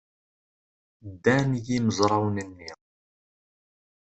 Ddan 1.11 1.49
yimezrawen-nni. 1.65 2.71